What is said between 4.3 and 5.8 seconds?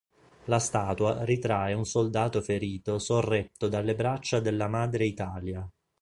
della madre Italia.